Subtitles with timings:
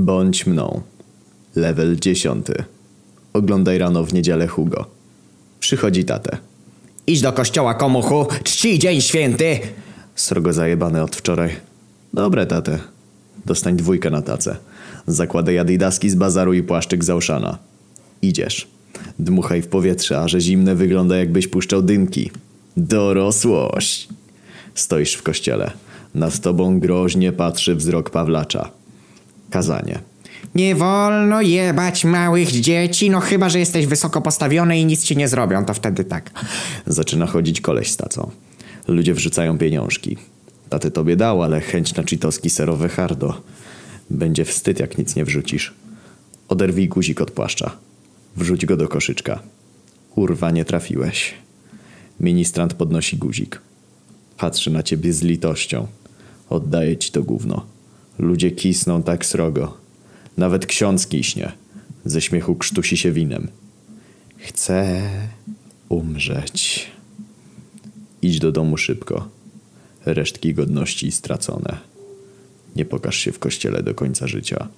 [0.00, 0.80] Bądź mną.
[1.56, 2.46] Level 10.
[3.32, 4.86] Oglądaj rano w niedzielę Hugo.
[5.60, 6.36] Przychodzi tatę.
[7.06, 9.58] Idź do kościoła, komuchu, czci dzień święty.
[10.14, 11.56] Srogo zajebany od wczoraj.
[12.14, 12.78] Dobre, tatę.
[13.46, 14.56] Dostań dwójkę na tacę.
[15.06, 17.58] Zakładaj adidaski z bazaru i płaszczyk z Auszana.
[18.22, 18.68] Idziesz.
[19.18, 22.30] Dmuchaj w powietrze, a że zimne wygląda jakbyś puszczał dymki.
[22.76, 24.08] Dorosłość.
[24.74, 25.70] Stoisz w kościele.
[26.14, 28.79] Nad tobą groźnie patrzy wzrok Pawlacza.
[29.50, 29.98] Kazanie.
[30.54, 35.28] Nie wolno jebać małych dzieci, no chyba, że jesteś wysoko postawiony i nic ci nie
[35.28, 36.30] zrobią, to wtedy tak.
[36.86, 38.30] Zaczyna chodzić koleś z tacą.
[38.88, 40.16] Ludzie wrzucają pieniążki.
[40.68, 43.42] Taty tobie dał, ale chęć na czytoski serowe hardo.
[44.10, 45.74] Będzie wstyd, jak nic nie wrzucisz.
[46.48, 47.76] Oderwij guzik od płaszcza.
[48.36, 49.42] Wrzuć go do koszyczka.
[50.10, 51.34] Kurwa, nie trafiłeś.
[52.20, 53.60] Ministrant podnosi guzik.
[54.36, 55.86] Patrzy na ciebie z litością.
[56.50, 57.66] Oddaje ci to gówno.
[58.20, 59.76] Ludzie kisną tak srogo.
[60.36, 61.52] Nawet ksiądz kiśnie.
[62.04, 63.48] Ze śmiechu krztusi się winem.
[64.38, 65.02] Chcę
[65.88, 66.86] umrzeć.
[68.22, 69.28] Idź do domu szybko.
[70.06, 71.78] Resztki godności stracone.
[72.76, 74.68] Nie pokaż się w kościele do końca życia.